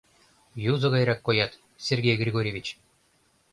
—Юзо 0.71 0.87
гайрак 0.93 1.19
коят, 1.27 1.51
Сергей 1.85 2.15
Григорьевич... 2.21 2.67